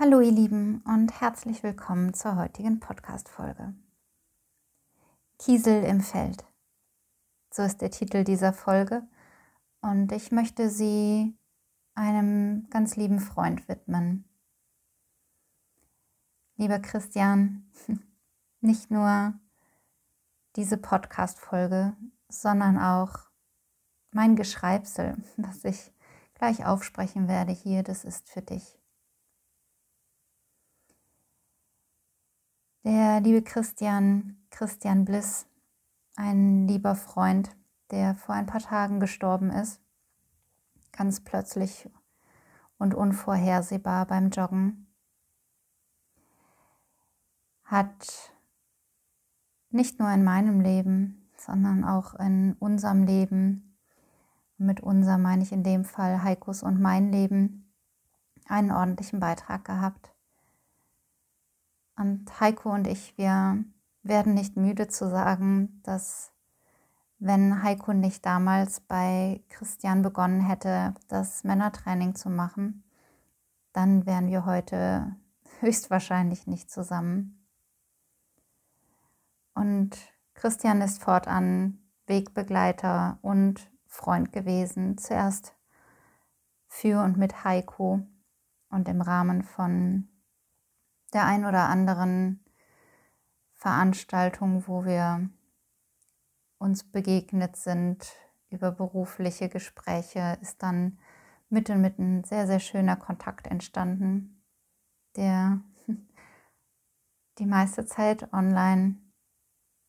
[0.00, 3.74] Hallo ihr Lieben und herzlich willkommen zur heutigen Podcast-Folge.
[5.40, 6.44] Kiesel im Feld.
[7.52, 9.02] So ist der Titel dieser Folge
[9.80, 11.36] und ich möchte sie
[11.96, 14.24] einem ganz lieben Freund widmen.
[16.54, 17.68] Lieber Christian,
[18.60, 19.34] nicht nur
[20.54, 21.96] diese Podcast-Folge,
[22.28, 23.32] sondern auch
[24.12, 25.92] mein Geschreibsel, das ich
[26.34, 28.77] gleich aufsprechen werde hier, das ist für dich.
[32.84, 35.46] Der liebe Christian, Christian Bliss,
[36.14, 37.50] ein lieber Freund,
[37.90, 39.80] der vor ein paar Tagen gestorben ist,
[40.92, 41.90] ganz plötzlich
[42.78, 44.86] und unvorhersehbar beim Joggen,
[47.64, 48.32] hat
[49.70, 53.76] nicht nur in meinem Leben, sondern auch in unserem Leben,
[54.56, 57.74] mit unser meine ich in dem Fall Heikos und mein Leben,
[58.46, 60.14] einen ordentlichen Beitrag gehabt.
[61.98, 63.64] Und Heiko und ich, wir
[64.04, 66.32] werden nicht müde zu sagen, dass
[67.18, 72.84] wenn Heiko nicht damals bei Christian begonnen hätte, das Männertraining zu machen,
[73.72, 75.16] dann wären wir heute
[75.60, 77.44] höchstwahrscheinlich nicht zusammen.
[79.54, 79.96] Und
[80.34, 85.56] Christian ist fortan Wegbegleiter und Freund gewesen, zuerst
[86.68, 88.06] für und mit Heiko
[88.70, 90.08] und im Rahmen von
[91.12, 92.44] der ein oder anderen
[93.54, 95.28] Veranstaltung, wo wir
[96.58, 98.12] uns begegnet sind
[98.50, 100.98] über berufliche Gespräche, ist dann
[101.48, 104.42] mit und mit ein sehr, sehr schöner Kontakt entstanden,
[105.16, 105.60] der
[107.38, 108.96] die meiste Zeit online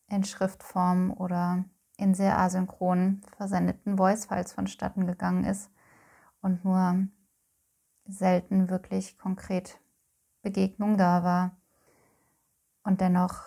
[0.08, 1.66] in Schriftform oder
[1.98, 5.70] in sehr asynchron versendeten Voice-Files vonstatten gegangen ist
[6.42, 7.08] und nur
[8.06, 9.80] selten wirklich konkret
[10.42, 11.58] Begegnung da war.
[12.84, 13.44] Und dennoch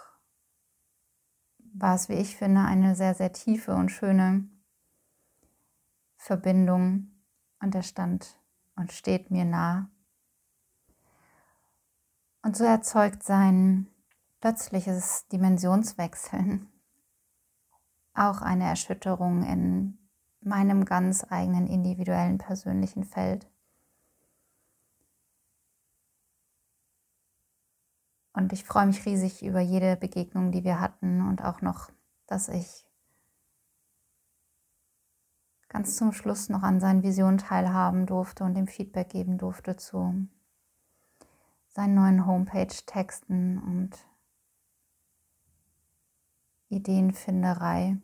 [1.74, 4.48] war es, wie ich finde, eine sehr, sehr tiefe und schöne
[6.16, 7.10] Verbindung.
[7.60, 8.38] Und er stand
[8.76, 9.90] und steht mir nah.
[12.42, 13.88] Und so erzeugt sein
[14.40, 16.68] plötzliches Dimensionswechseln
[18.14, 19.98] auch eine Erschütterung in
[20.40, 23.48] meinem ganz eigenen individuellen persönlichen Feld.
[28.34, 31.90] Und ich freue mich riesig über jede Begegnung, die wir hatten und auch noch,
[32.26, 32.86] dass ich
[35.68, 40.26] ganz zum Schluss noch an seinen Visionen teilhaben durfte und dem Feedback geben durfte zu
[41.68, 43.96] seinen neuen Homepage-Texten und
[46.68, 47.98] Ideenfinderei,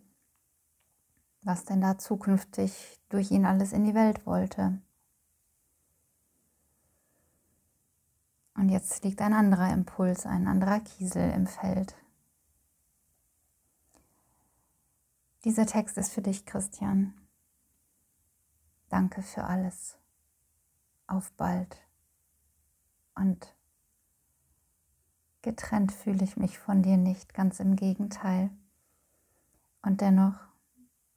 [1.42, 4.80] was denn da zukünftig durch ihn alles in die Welt wollte.
[8.58, 11.94] Und jetzt liegt ein anderer Impuls, ein anderer Kiesel im Feld.
[15.44, 17.14] Dieser Text ist für dich, Christian.
[18.88, 19.96] Danke für alles.
[21.06, 21.80] Auf bald.
[23.14, 23.54] Und
[25.42, 28.50] getrennt fühle ich mich von dir nicht, ganz im Gegenteil.
[29.82, 30.34] Und dennoch,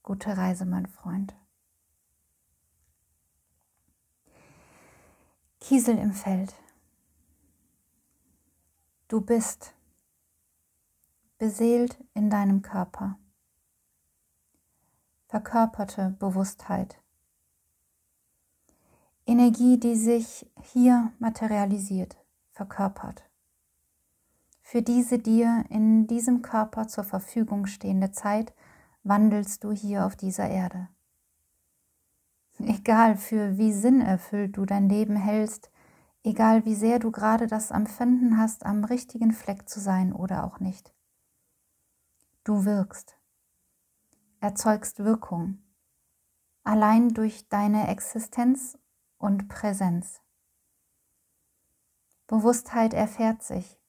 [0.04, 1.34] gute Reise, mein Freund.
[5.60, 6.54] Kiesel im Feld.
[9.12, 9.74] Du bist
[11.38, 13.20] beseelt in deinem Körper.
[15.28, 16.98] Verkörperte Bewusstheit.
[19.26, 22.16] Energie, die sich hier materialisiert,
[22.54, 23.30] verkörpert.
[24.62, 28.54] Für diese dir in diesem Körper zur Verfügung stehende Zeit
[29.04, 30.88] wandelst du hier auf dieser Erde.
[32.60, 35.70] Egal für wie sinnerfüllt du dein Leben hältst,
[36.24, 40.60] egal wie sehr du gerade das Empfinden hast, am richtigen Fleck zu sein oder auch
[40.60, 40.94] nicht.
[42.44, 43.18] Du wirkst,
[44.40, 45.64] erzeugst Wirkung,
[46.64, 48.78] allein durch deine Existenz
[49.18, 50.22] und Präsenz.
[52.28, 53.80] Bewusstheit erfährt sich,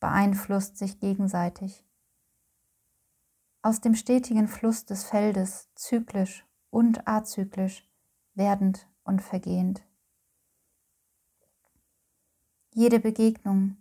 [0.00, 1.84] beeinflusst sich gegenseitig.
[3.62, 7.86] Aus dem stetigen Fluss des Feldes, zyklisch und azyklisch,
[8.34, 9.82] werdend und vergehend
[12.72, 13.76] jede Begegnung,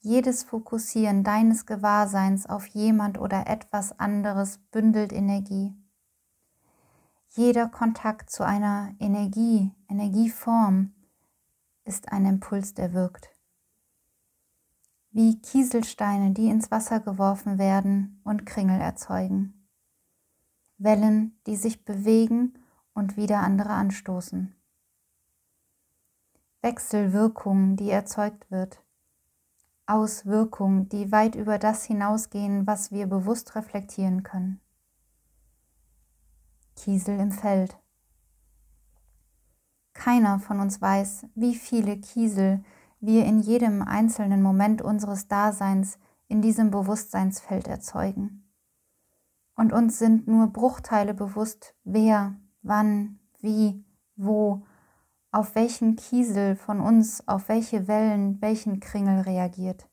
[0.00, 5.74] jedes Fokussieren deines Gewahrseins auf jemand oder etwas anderes bündelt Energie.
[7.30, 10.92] Jeder Kontakt zu einer Energie, Energieform
[11.84, 13.30] ist ein Impuls, der wirkt.
[15.10, 19.68] Wie Kieselsteine, die ins Wasser geworfen werden und Kringel erzeugen.
[20.78, 22.58] Wellen, die sich bewegen
[22.92, 24.54] und wieder andere anstoßen.
[26.62, 28.82] Wechselwirkung, die erzeugt wird.
[29.86, 34.60] Auswirkungen, die weit über das hinausgehen, was wir bewusst reflektieren können.
[36.76, 37.76] Kiesel im Feld.
[39.92, 42.64] Keiner von uns weiß, wie viele Kiesel
[43.00, 45.98] wir in jedem einzelnen Moment unseres Daseins
[46.28, 48.48] in diesem Bewusstseinsfeld erzeugen.
[49.56, 53.84] Und uns sind nur Bruchteile bewusst, wer, wann, wie,
[54.16, 54.64] wo,
[55.32, 59.88] auf welchen Kiesel von uns, auf welche Wellen, welchen Kringel reagiert.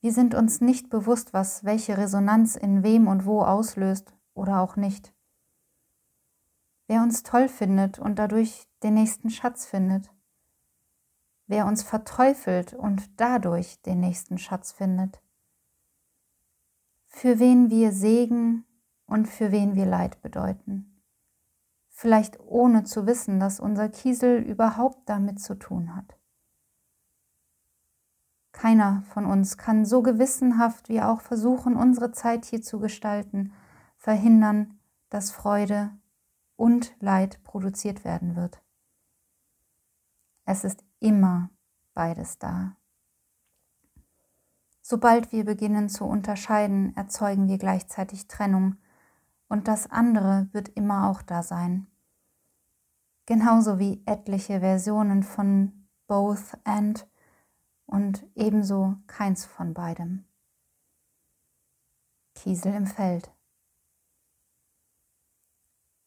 [0.00, 4.76] Wir sind uns nicht bewusst, was welche Resonanz in wem und wo auslöst oder auch
[4.76, 5.12] nicht.
[6.86, 10.10] Wer uns toll findet und dadurch den nächsten Schatz findet.
[11.46, 15.20] Wer uns verteufelt und dadurch den nächsten Schatz findet.
[17.08, 18.64] Für wen wir Segen
[19.06, 20.93] und für wen wir Leid bedeuten.
[21.96, 26.18] Vielleicht ohne zu wissen, dass unser Kiesel überhaupt damit zu tun hat.
[28.50, 33.52] Keiner von uns kann so gewissenhaft wie auch versuchen, unsere Zeit hier zu gestalten,
[33.96, 35.92] verhindern, dass Freude
[36.56, 38.60] und Leid produziert werden wird.
[40.44, 41.50] Es ist immer
[41.94, 42.76] beides da.
[44.82, 48.78] Sobald wir beginnen zu unterscheiden, erzeugen wir gleichzeitig Trennung
[49.54, 51.86] und das andere wird immer auch da sein.
[53.24, 57.08] Genauso wie etliche Versionen von both and
[57.86, 60.24] und ebenso keins von beidem.
[62.34, 63.32] Kiesel im Feld.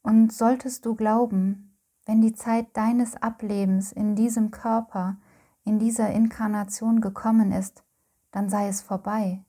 [0.02, 5.16] Und solltest du glauben, wenn die Zeit deines Ablebens in diesem Körper,
[5.64, 7.86] in dieser Inkarnation gekommen ist,
[8.32, 9.46] dann sei es vorbei.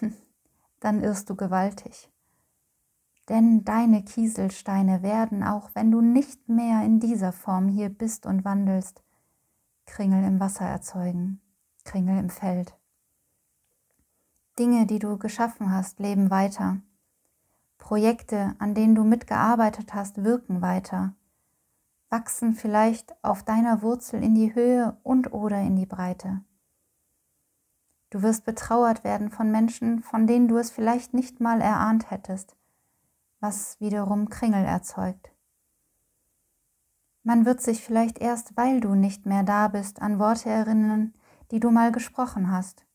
[0.78, 2.12] dann irrst du gewaltig.
[3.30, 8.44] Denn deine Kieselsteine werden, auch wenn du nicht mehr in dieser Form hier bist und
[8.44, 9.04] wandelst,
[9.86, 11.40] Kringel im Wasser erzeugen,
[11.84, 12.76] Kringel im Feld.
[14.58, 16.78] Dinge, die du geschaffen hast, leben weiter.
[17.78, 21.14] Projekte, an denen du mitgearbeitet hast, wirken weiter,
[22.08, 26.40] wachsen vielleicht auf deiner Wurzel in die Höhe und oder in die Breite.
[28.10, 32.56] Du wirst betrauert werden von Menschen, von denen du es vielleicht nicht mal erahnt hättest,
[33.40, 35.32] was wiederum Kringel erzeugt.
[37.22, 41.14] Man wird sich vielleicht erst, weil du nicht mehr da bist, an Worte erinnern,
[41.50, 42.86] die du mal gesprochen hast,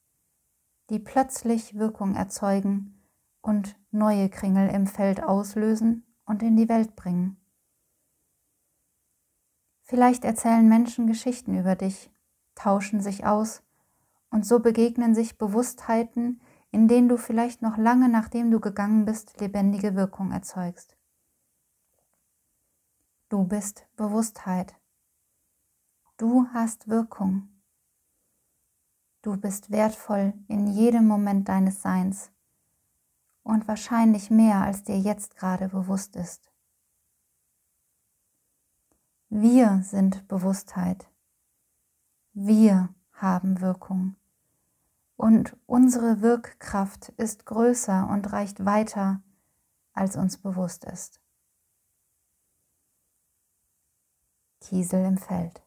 [0.89, 3.03] die plötzlich Wirkung erzeugen
[3.41, 7.37] und neue Kringel im Feld auslösen und in die Welt bringen.
[9.83, 12.09] Vielleicht erzählen Menschen Geschichten über dich,
[12.55, 13.61] tauschen sich aus
[14.31, 16.41] und so begegnen sich Bewusstheiten,
[16.75, 20.97] in denen du vielleicht noch lange nachdem du gegangen bist lebendige Wirkung erzeugst.
[23.29, 24.75] Du bist Bewusstheit.
[26.17, 27.47] Du hast Wirkung.
[29.21, 32.29] Du bist wertvoll in jedem Moment deines Seins
[33.43, 36.51] und wahrscheinlich mehr, als dir jetzt gerade bewusst ist.
[39.29, 41.09] Wir sind Bewusstheit.
[42.33, 44.17] Wir haben Wirkung.
[45.25, 49.23] Und unsere Wirkkraft ist größer und reicht weiter,
[49.91, 51.19] als uns bewusst ist.
[54.61, 55.64] Kiesel im Feld.